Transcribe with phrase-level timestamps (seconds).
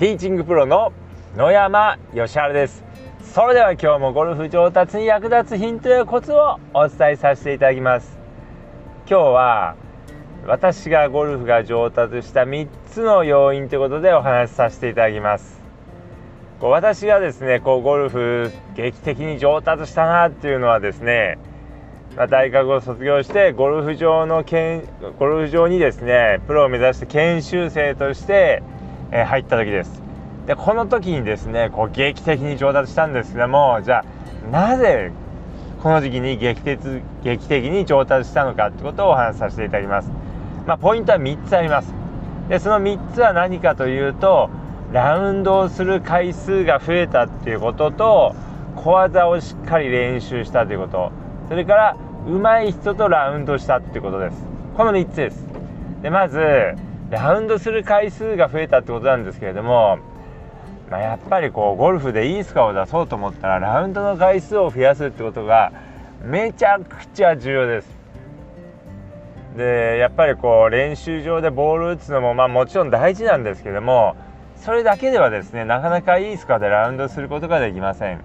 [0.00, 0.94] ティーチングプロの
[1.36, 2.82] 野山義晴です。
[3.34, 8.18] それでは今日もゴルフ上達に役立つヒントやコツをお伝えさせていただきます。
[9.06, 9.76] 今日は
[10.46, 15.60] 私がゴルフが上達した3つの要因ということでお話しさせていただきます。
[16.60, 21.36] こう私がですねこうゴルフ劇的に上達したなっていうのはですね
[22.16, 24.88] ま、大学を卒業してゴルフ場のけん
[25.18, 28.62] ゴルフ場にですねプロを目指して研修生として、
[29.12, 30.02] えー、入った時です。
[30.46, 34.04] でこの時にですねこう劇的に上達したんですけどもじゃ
[34.48, 35.12] あなぜ
[35.82, 36.80] この時期に劇的
[37.22, 40.10] 劇的に上達したのかってことをお話しさせていただきます、
[40.66, 41.94] まあ、ポイントは3つあります。
[42.48, 44.50] でその3つは何かというと
[44.92, 48.34] ラウンドをする回数が増えたっていうことと
[48.74, 51.12] 小技をしっかり練習したということ。
[51.48, 54.44] それから上手い人とラウンドしたってことです。
[54.76, 55.46] この3つです。
[56.02, 56.40] でまず
[57.10, 59.98] ラウンドする回数が増えたってことなんですけれども、
[60.90, 65.72] まあ、やっぱりこうゴルフでいいスコアを出そうと思ったらラウンドの回数を増やすってことが
[66.22, 67.88] めちゃくちゃ重要です。
[69.56, 74.14] でやっぱりこう練習場でボール打つのもまあもちろん大事なんですけども
[74.56, 78.20] それだけではですねなかなかいいスコアでラウンドすることができません。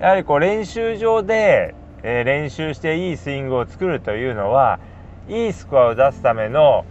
[0.00, 4.78] やはりこう練習場でえー、練習していいスイングを作るというのは
[5.28, 6.84] いいスコアを出すための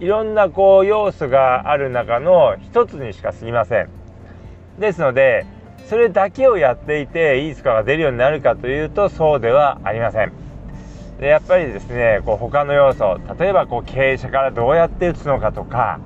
[0.00, 3.88] いろんなこう要素がある中の一つにしか過ぎません。
[4.78, 5.44] ですので
[5.88, 10.32] それだけをやっていていいスコアが出るようになるかというとそうではありません。
[11.20, 16.00] でやっぱりですねこう他の要素例えばこう傾斜からどうやって打つのかとか、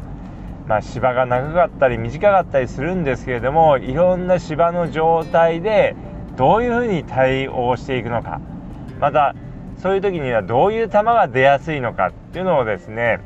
[0.67, 5.95] まあ、芝が長かったり短かったりするんですけれどもいろんな芝の状態で
[6.37, 8.41] どういうふうに対応していくのか
[8.99, 9.37] また
[9.79, 13.21] そういう時にはどういう球が出やすいのかっていうのをですね、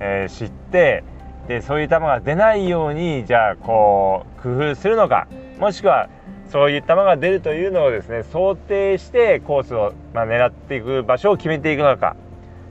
[0.00, 1.04] えー、知って
[1.48, 5.28] でそういう球が出ないようにじゃあこう工夫するのか。
[5.58, 6.08] もしくは
[6.50, 12.16] そういう球が出るというのをですね想定してコースを、まあ、狙っていく場所を決めていくのか。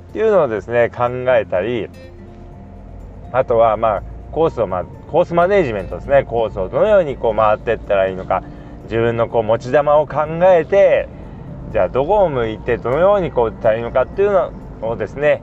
[0.09, 1.89] っていうのをですね考えたり
[3.31, 6.23] あとはまあコースを、まあ、コースマネジメントですね。
[6.23, 8.43] コースをどのようにこう回っていったらいいのか。
[8.83, 11.07] 自分のこう持ち球を考えて
[11.71, 15.41] じゃあどこを向いてどのようにこう打ったらいいのかっていうのをですね、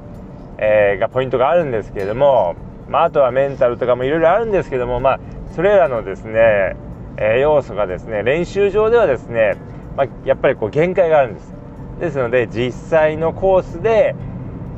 [0.60, 2.54] えー、がポイントがあるんですけれども、
[2.88, 5.21] まあ、あとはメンタルとかもいろいろあるんですけども、まあ、
[5.54, 6.76] それらのですね、
[7.16, 9.56] えー、要素がですね練習場ではですね、
[9.97, 11.54] まあ、やっぱりこう限界があるんです。
[11.98, 14.15] ですので実際のコースで、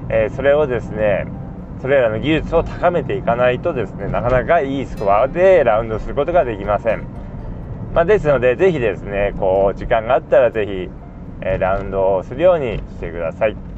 [0.09, 1.27] えー、それをですね
[1.81, 7.23] それらの技術を高めていかないとですねなかなかいいスコアでラウンドすることができません。
[7.95, 10.89] まあ、ですので、ぜひですね、こう、時間があったらぜひ、
[11.43, 13.72] えラウンドをするようにしてください。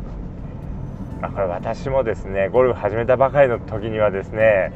[1.20, 4.72] まあ、これ私もですね、ゴルフ始めたばかりの時にはですね、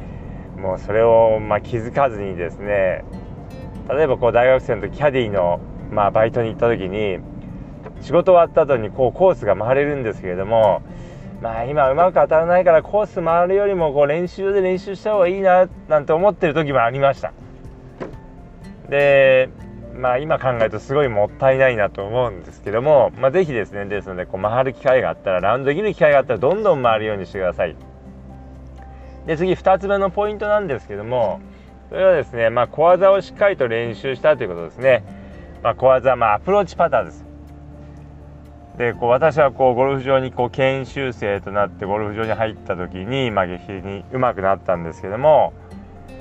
[0.57, 3.03] もうそれをま気づかずにですね、
[3.89, 5.59] 例えばこう大学生の時キャディーの
[5.91, 7.19] まバイトに行った時に、
[8.01, 10.81] 仕事終わった後にこうコースが回れるんですけれども、
[11.41, 17.33] まあ今うまく当たらないからコース回るよりもこう練習で練習した方がいいななんて思ってる時もありました。
[18.89, 19.49] で
[19.99, 27.75] まあ今考えるとすごいもったいないなと思うんですけども、まあ、ぜひですねですのでこう回る機会があったらラウンドできる機会があったらどんどん回るようにしてください。
[29.25, 31.39] で次2つ目のポイントなんですけども
[31.89, 35.03] それはですね、まあ、小技をしっかりと練習したということですね、
[35.61, 37.25] まあ、小技、まあ、アプローチパターンです。
[38.77, 45.53] でこう私はこうゴルフ場にこう研修生となってゴルフ場に入った時に、まあ、劇的に上手くなったんですけども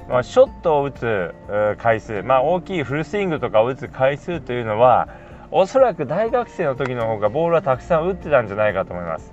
[0.08, 1.34] まあ、ショットを打つ
[1.78, 5.08] 回数、まあ、大きいフルスイングとかを打つ回数というのは
[5.50, 9.32] おそらく大学生の時の方がボールはたくさん打ってたんじゃないかと思います。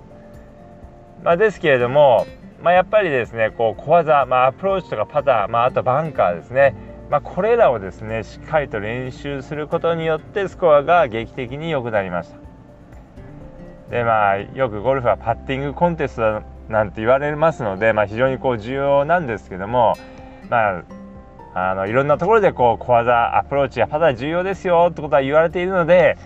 [1.22, 2.26] まあ、ですけれども、
[2.62, 6.74] まあ、やっぱりですねこう小技、まあ、アプローチとかパター、まあ、あとバンカーですね、
[7.10, 12.38] まあ、これらをですねしっかりと練習することによってスコアが劇的に良くなりました。
[13.90, 19.94] でまあよくゴルフはパッティングコンテストだなんて言われますので、まあ、非常にこう重要なんですけども
[20.50, 20.78] ま
[21.54, 26.16] あ、あのいろんなところでこう小技アプローチやパター重要ですよってことは言われているので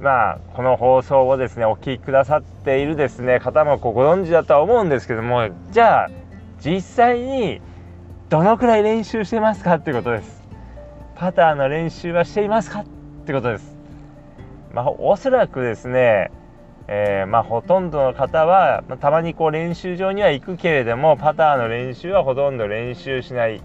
[0.00, 6.10] まあこの放送をですねお聞きくださっているですね方もこうご存知だとは思うんですけどもじゃあ
[6.64, 7.60] 実際に
[8.28, 10.38] どのくらい練習してますかっていうことです。
[11.14, 12.84] パターの練習はしていますかっ
[13.26, 13.76] てことです。
[14.72, 16.30] まあ、おそらくですね
[16.90, 23.62] えー、まあ、ほとんどの方は、まあ、たまにこう練習場には行くけれどもパターの練習はほとんど練習しない、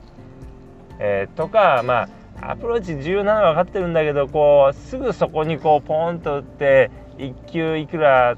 [0.99, 2.09] えー、とか、ま
[2.41, 8.37] あ、アプローチ重要なのは分かってるんだけどこうすぐそこにこうポンと打って1球いくらっ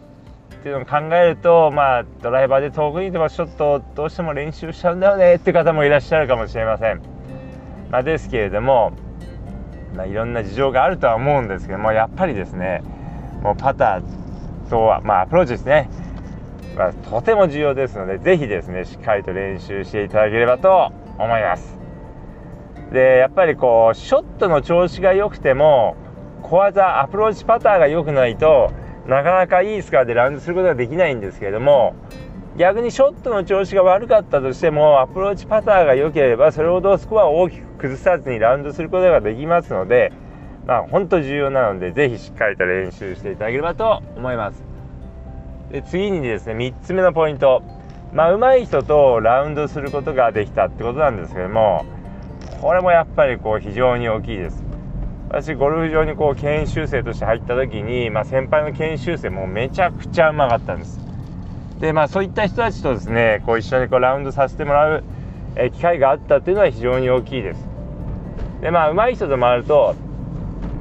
[0.61, 7.01] ていうのを考えると、まあ、ドライバーで遠くにいてもちょっとどうしても練習しちゃうんだよねっていう方もいらっしゃるかもしれません。
[7.89, 8.93] まあ、ですけれども、
[9.95, 12.83] まあ、いろんな事情があるとは思うんですけどもやっぱりですね
[13.41, 14.24] もうパター
[14.65, 15.89] とは、まあ、アプローチですね、
[16.75, 21.77] まあ、とても重要ですので是非ですねしっかりと練習していただければと思います。
[22.91, 25.95] でやっぱりこうショットの調子が良くても
[26.43, 28.71] 小技アプローチパターが良くないと
[29.07, 31.95] なかなかいいスコアでラウンドすることができないんですけれども
[32.57, 40.13] 逆にショットの調子が悪かったとしてもアプローチパターが良ければそれほどスコアを大きく崩さずにラウンドすることができますので
[40.65, 44.63] まあ本当重要なのでぜひしっかりと練習していただければと思います。
[45.71, 47.63] で次にですね3つ目のポイント。
[48.13, 51.85] まあ上手い人とラウンドすることができたってことなんですけども
[52.61, 54.63] これもやっぱりこう非常に大きいです。
[55.29, 60.99] 私ゴルフ場にこう研修生として入った時に、まあ、先輩の研修生もめちゃくちゃうまかったんです。
[61.79, 65.03] でまあそういった人たちとですねこう一緒にこうラウンドさせてもらう、
[65.73, 67.67] 機会があったっていうのは非常に大きいです。
[68.61, 69.95] でまあ上手い人と回ると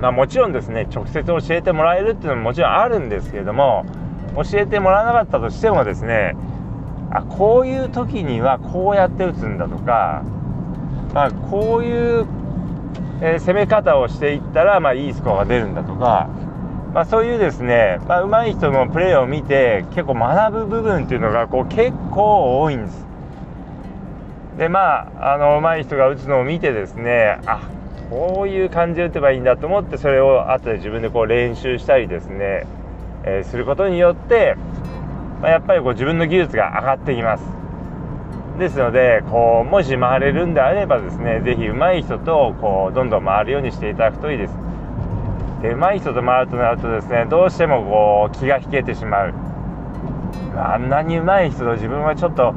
[0.00, 3.85] まあもちろんですね直接教えてもらえるっていうのももちろんあるんですけれども
[4.37, 6.35] 教えてもらわなかったとしてもですね
[7.11, 10.23] あこういう時にはこうやって打つんだとか
[11.12, 12.26] まあこういう、
[13.23, 16.29] えー、攻め方をしていったらまあいいスコアが出るんだとか
[16.94, 23.05] まあ、そういうですね、まあ、上手い人のプレーを見て結構学ぶ部分っていうのがこう結構多いんです。
[24.56, 27.69] でまああの上手い人が打つのを見てですねあ
[28.10, 32.66] こういう感じで打てばいいんだと思ってそれを後で自分でこう練習したりですね、
[33.24, 34.56] えー、することによって、
[35.40, 37.44] まあ、やっぱりこう自分の技術が上がってきます。
[38.58, 44.54] ですのでこうもし回れるんであればですね是非上手い人とこうどんどん回るようにしていただくといいです。
[45.60, 49.34] で上手い人と回るとなるとですねどうしてもこう気が引けてしまう
[50.56, 52.52] あんなに上手い人と自分はちょっと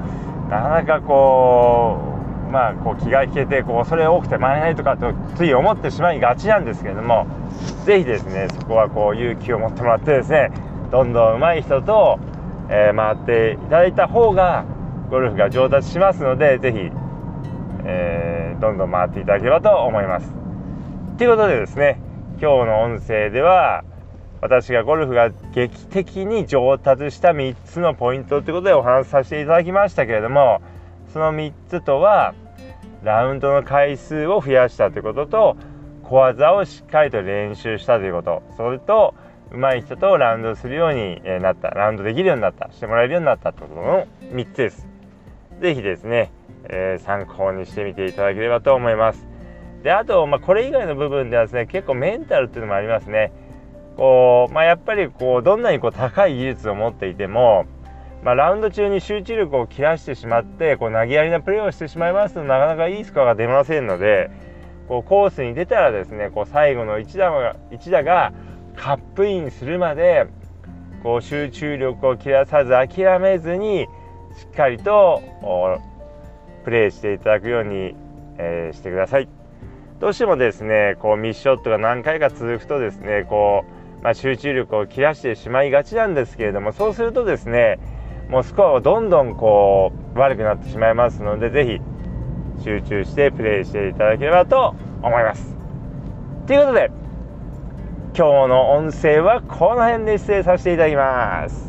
[0.50, 2.17] なかなかこう
[2.52, 7.28] まあこう気が引けてこうそれ多くて回れないとかとつい思ってしまいがちなんですけれども
[7.86, 10.52] 是非ですねそこはこう勇気を持ってもらってですね
[10.92, 12.20] どんどん上手い人と、
[12.70, 14.66] えー、回っていただいた方が
[15.10, 16.92] ゴルフが上達しますので是非、
[17.86, 20.34] えー、どんどん回っていただければと思います。
[21.18, 22.00] ということでですね
[22.40, 23.84] 今日の音声では
[24.42, 30.62] 私がゴルフが劇的に上達した3つのポイントということでお話しさせていただきましたけれども
[31.18, 32.36] その3つとは
[33.02, 35.58] ラウンドの回数を増やしたということと
[36.04, 39.16] 小技をしっかりと練習したということそれと
[39.52, 44.88] 上手い人とラウンドするようになったラウンドできるようになったしてもらえるようになったということの3つです。
[45.60, 46.32] 是非ですね、
[46.66, 49.26] えー、参考にしてみていただければと思います。
[49.82, 53.32] であと、まあ、これ以外の部分ではですね結構メンタルっていうのもありますね。
[53.96, 57.66] こうまあ、やっぱりこうどんなにこう高い技術を持っていても、
[58.24, 64.32] まあ、ラウンド中に集中力を切らしてしまってこう投げやりなプレーをしてしまいますとなかなかいいスコアが出ませんので
[64.88, 68.34] こうコースに出たらですねこう最後の1打が ,1 打が
[68.76, 70.28] カップインするまで
[71.04, 73.88] こう集中力を切らさず諦めずに
[74.38, 75.22] しっかりと
[76.64, 77.96] プレーしていただくように、
[78.38, 79.30] えー、してください。
[80.00, 83.66] どうしてもですねこうミスショットが何回か続くとですねこ
[84.00, 87.80] う、まあ、集中力を切らしてしまいがちなんですけれどもそうするとですね
[88.30, 95.56] もうスコアをどんどんこう悪くなってしまいますのでぜひ集中してプレーしていただければと思います。
[96.48, 96.92] ということで
[98.18, 101.67] 今日の音声はこの辺で失礼させていただきます。